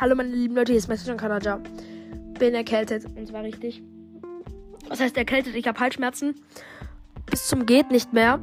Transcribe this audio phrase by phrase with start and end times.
[0.00, 1.60] Hallo meine lieben Leute, hier ist Messenger Kanada.
[2.38, 3.82] Bin erkältet und zwar richtig.
[4.88, 5.56] Was heißt erkältet?
[5.56, 6.36] Ich habe Halsschmerzen.
[7.26, 8.38] Bis zum geht nicht mehr.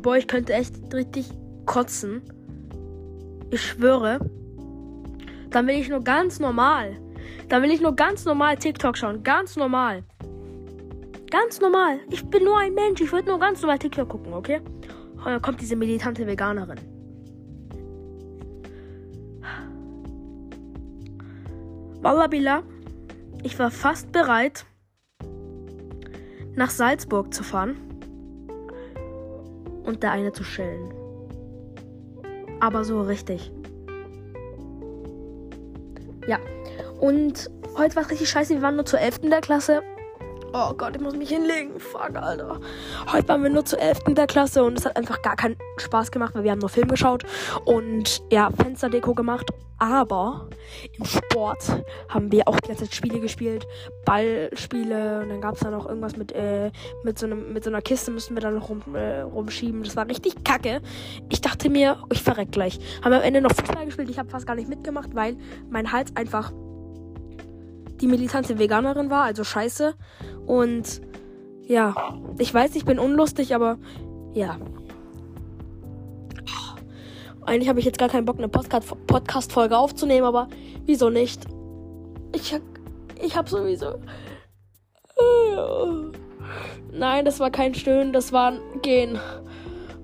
[0.00, 1.28] Boah, ich könnte echt richtig
[1.66, 2.22] kotzen.
[3.50, 4.18] Ich schwöre.
[5.50, 6.96] Dann will ich nur ganz normal.
[7.50, 9.22] Dann will ich nur ganz normal TikTok schauen.
[9.22, 10.04] Ganz normal.
[11.30, 12.00] Ganz normal.
[12.08, 13.02] Ich bin nur ein Mensch.
[13.02, 14.62] Ich würde nur ganz normal TikTok gucken, okay?
[15.16, 16.91] Und dann kommt diese militante Veganerin.
[22.02, 22.64] Wallabila,
[23.44, 24.66] ich war fast bereit,
[26.56, 27.76] nach Salzburg zu fahren
[29.84, 30.92] und der eine zu schellen.
[32.58, 33.52] Aber so richtig.
[36.26, 36.38] Ja.
[37.00, 38.54] Und heute war es richtig scheiße.
[38.54, 39.20] Wir waren nur zur 11.
[39.30, 39.82] der Klasse
[40.54, 41.80] Oh Gott, ich muss mich hinlegen.
[41.80, 42.60] Fuck, Alter.
[43.10, 44.00] Heute waren wir nur zur 11.
[44.08, 46.88] der Klasse und es hat einfach gar keinen Spaß gemacht, weil wir haben nur Film
[46.88, 47.24] geschaut
[47.64, 49.48] und ja, Fensterdeko gemacht.
[49.78, 50.48] Aber
[50.98, 53.66] im Sport haben wir auch die ganze Zeit Spiele gespielt,
[54.04, 56.70] Ballspiele und dann gab es da noch irgendwas mit, äh,
[57.02, 59.82] mit, so einem, mit so einer Kiste müssen wir dann noch rum, äh, rumschieben.
[59.82, 60.82] Das war richtig kacke.
[61.30, 62.78] Ich dachte mir, ich verreck gleich.
[63.02, 64.10] Haben wir am Ende noch Fußball gespielt.
[64.10, 65.38] Ich habe fast gar nicht mitgemacht, weil
[65.70, 66.52] mein Hals einfach
[68.02, 69.94] die militante Veganerin war, also scheiße.
[70.46, 71.00] Und
[71.66, 71.94] ja,
[72.38, 73.78] ich weiß, ich bin unlustig, aber
[74.34, 74.56] ja.
[77.44, 80.48] Eigentlich habe ich jetzt gar keinen Bock, eine Podcast-Folge aufzunehmen, aber
[80.86, 81.44] wieso nicht?
[82.32, 82.54] Ich,
[83.20, 83.98] ich habe sowieso.
[86.92, 89.18] Nein, das war kein Stöhnen, das war ein Gehen.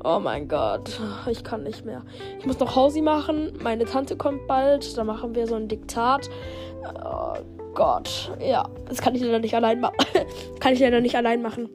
[0.04, 2.02] Oh mein Gott, ich kann nicht mehr.
[2.38, 3.52] Ich muss noch Hausi machen.
[3.62, 4.96] Meine Tante kommt bald.
[4.96, 6.30] Da machen wir so ein Diktat.
[7.78, 8.32] Gott.
[8.40, 9.94] Ja, das kann ich leider nicht allein machen.
[10.60, 11.68] kann ich leider nicht allein machen.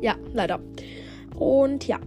[0.00, 0.60] Ja, leider.
[1.36, 1.98] Und ja.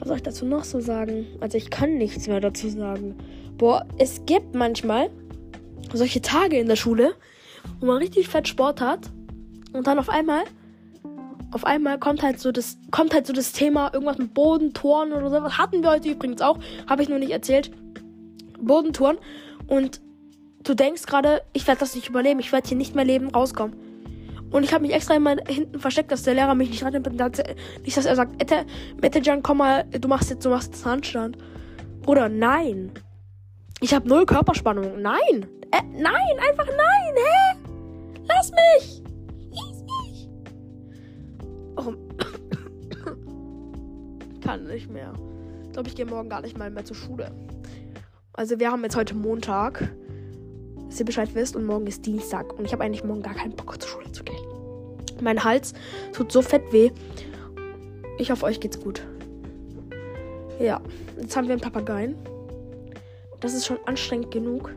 [0.00, 1.26] Was soll ich dazu noch so sagen?
[1.40, 3.14] Also ich kann nichts mehr dazu sagen.
[3.56, 5.10] Boah, es gibt manchmal
[5.92, 7.14] solche Tage in der Schule,
[7.78, 9.08] wo man richtig fett Sport hat
[9.74, 10.42] und dann auf einmal
[11.52, 15.30] auf einmal kommt halt so das kommt halt so das Thema irgendwas mit Bodentoren oder
[15.30, 17.70] sowas hatten wir heute übrigens auch, habe ich nur nicht erzählt.
[18.58, 19.18] Bodentouren
[19.68, 20.00] und
[20.66, 23.76] du denkst gerade, ich werde das nicht überleben, ich werde hier nicht mehr leben, rauskommen.
[24.50, 27.08] Und ich habe mich extra immer hinten versteckt, dass der Lehrer mich nicht rannimmt.
[27.08, 28.64] Nicht, dass er sagt, Ette,
[29.00, 31.36] Mettejan, komm mal, du machst jetzt, du machst jetzt Handstand.
[32.02, 32.92] Bruder, nein.
[33.80, 35.02] Ich habe null Körperspannung.
[35.02, 35.46] Nein.
[35.72, 37.14] Äh, nein, einfach nein.
[37.16, 37.56] Hä?
[38.28, 39.02] Lass mich.
[39.50, 40.28] Lass mich.
[41.76, 41.92] Oh.
[44.42, 45.12] Kann nicht mehr.
[45.64, 47.32] Ich glaube, ich gehe morgen gar nicht mal mehr zur Schule.
[48.32, 49.90] Also wir haben jetzt heute Montag
[50.96, 51.54] dass ihr Bescheid wisst.
[51.54, 52.58] Und morgen ist Dienstag.
[52.58, 54.40] Und ich habe eigentlich morgen gar keinen Bock zur Schule zu gehen.
[55.20, 55.74] Mein Hals
[56.12, 56.90] tut so fett weh.
[58.18, 59.06] Ich hoffe, euch geht's gut.
[60.58, 60.80] Ja,
[61.20, 62.16] jetzt haben wir einen Papageien.
[63.40, 64.74] Das ist schon anstrengend genug.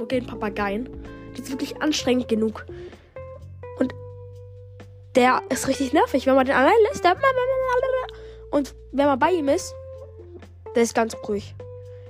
[0.00, 0.88] Okay, ein Papageien.
[1.32, 2.66] Das ist wirklich anstrengend genug.
[3.78, 3.94] Und
[5.14, 7.04] der ist richtig nervig, wenn man den allein lässt.
[8.50, 9.72] Und wenn man bei ihm ist,
[10.74, 11.54] der ist ganz ruhig.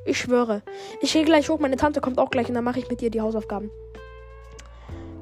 [0.04, 0.62] Ich schwöre.
[1.00, 1.58] Ich gehe gleich hoch.
[1.58, 3.70] Meine Tante kommt auch gleich und dann mache ich mit ihr die Hausaufgaben.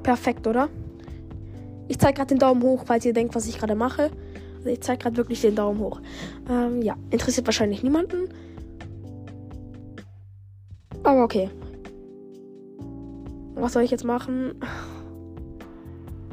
[0.02, 0.68] Perfekt, oder?
[1.88, 4.10] Ich zeige gerade den Daumen hoch, falls ihr denkt, was ich gerade mache.
[4.58, 6.00] Also ich zeige gerade wirklich den Daumen hoch.
[6.48, 8.28] Ähm, ja, interessiert wahrscheinlich niemanden.
[11.02, 11.50] Aber okay.
[13.54, 14.54] Was soll ich jetzt machen?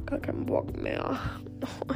[0.06, 1.18] Gar keinen Bock mehr.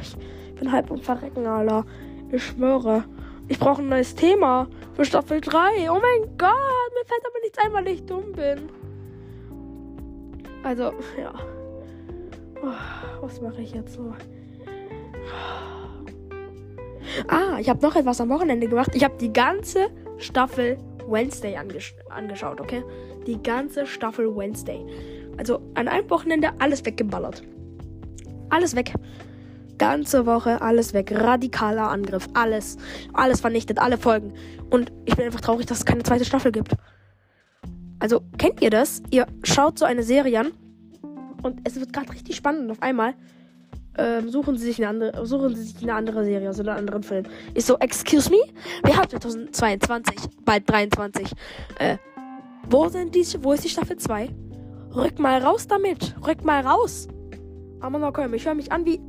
[0.02, 1.86] Ich bin halb am Verrecken, Alter.
[2.32, 3.04] Ich schwöre.
[3.50, 5.90] Ich brauche ein neues Thema für Staffel 3.
[5.90, 6.54] Oh mein Gott,
[6.94, 8.70] mir fällt aber nichts ein, weil ich dumm bin.
[10.62, 11.34] Also, ja.
[12.62, 14.14] Oh, was mache ich jetzt so?
[17.26, 18.92] Ah, ich habe noch etwas am Wochenende gemacht.
[18.94, 20.78] Ich habe die ganze Staffel
[21.08, 22.84] Wednesday angesch angeschaut, okay?
[23.26, 24.86] Die ganze Staffel Wednesday.
[25.38, 27.42] Also an einem Wochenende alles weggeballert.
[28.48, 28.92] Alles weg
[29.80, 31.10] ganze Woche alles weg.
[31.12, 32.28] Radikaler Angriff.
[32.34, 32.76] Alles.
[33.12, 33.80] Alles vernichtet.
[33.80, 34.34] Alle Folgen.
[34.70, 36.74] Und ich bin einfach traurig, dass es keine zweite Staffel gibt.
[37.98, 39.02] Also, kennt ihr das?
[39.10, 40.52] Ihr schaut so eine Serie an
[41.42, 43.14] und es wird gerade richtig spannend und auf einmal
[43.98, 47.02] ähm, suchen sie sich eine andere, suchen sie sich eine andere Serie, also einen anderen
[47.02, 47.24] Film.
[47.54, 48.38] Ist so, excuse me?
[48.84, 51.32] Wir haben 2022, bald 23.
[51.78, 51.96] Äh,
[52.68, 54.28] wo sind die, wo ist die Staffel 2?
[54.94, 56.14] Rück mal raus damit.
[56.26, 57.08] Rück mal raus.
[57.80, 59.00] Aber okay, ich höre mich an wie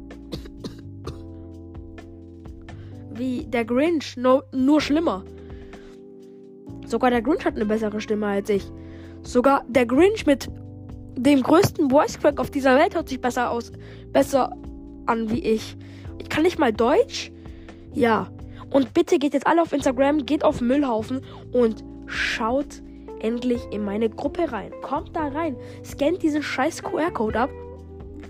[3.22, 5.24] wie der Grinch, no, nur schlimmer.
[6.88, 8.66] Sogar der Grinch hat eine bessere Stimme als ich.
[9.22, 10.50] Sogar der Grinch mit
[11.16, 13.72] dem größten Voice Crack auf dieser Welt hört sich besser aus,
[14.12, 14.52] besser
[15.06, 15.78] an wie ich.
[16.18, 17.32] Ich kann nicht mal Deutsch.
[17.94, 18.28] Ja.
[18.72, 21.22] Und bitte geht jetzt alle auf Instagram, geht auf Müllhaufen
[21.52, 22.82] und schaut
[23.20, 24.72] endlich in meine Gruppe rein.
[24.82, 25.56] Kommt da rein.
[25.86, 27.50] Scannt diesen scheiß QR-Code ab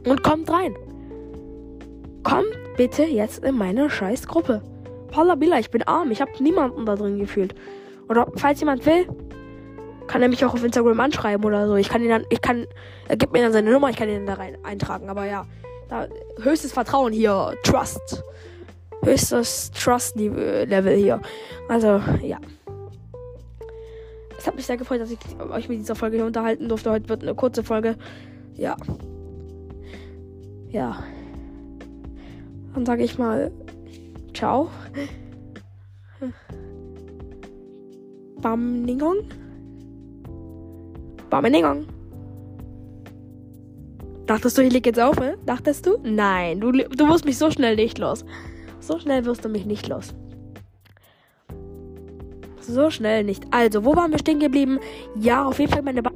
[0.06, 0.76] und kommt rein.
[2.24, 4.62] Kommt bitte jetzt in meine scheiß Gruppe.
[5.38, 6.12] Billa, ich bin arm.
[6.12, 7.56] Ich habe niemanden da drin gefühlt.
[8.10, 9.08] Oder falls jemand will,
[10.08, 11.76] kann er mich auch auf Instagram anschreiben oder so.
[11.76, 12.68] Ich kann ihn dann, ich kann,
[13.08, 15.10] er gibt mir dann seine Nummer, ich kann ihn da rein eintragen.
[15.10, 15.46] Aber ja,
[15.90, 16.08] da,
[16.42, 18.24] höchstes Vertrauen hier, Trust.
[19.04, 21.22] Höchstes Trust-Level hier.
[21.70, 22.38] Also, ja.
[24.38, 25.20] Es hat mich sehr gefreut, dass ich
[25.52, 26.92] euch mit dieser Folge hier unterhalten durfte.
[26.92, 27.96] Heute wird eine kurze Folge.
[28.56, 28.76] Ja.
[30.70, 31.04] Ja.
[32.74, 33.52] Dann sage ich mal
[34.42, 34.72] Ciao.
[38.42, 39.18] Bamningong.
[41.30, 41.86] Bamningong.
[44.26, 45.38] Dachtest du, ich leg jetzt auf, ne?
[45.46, 46.00] Dachtest du?
[46.02, 48.26] Nein, du, du wirst mich so schnell nicht los.
[48.80, 50.16] So schnell wirst du mich nicht los.
[52.62, 53.44] So schnell nicht.
[53.52, 54.80] Also, wo waren wir stehen geblieben?
[55.20, 56.11] Ja, auf jeden Fall meine ba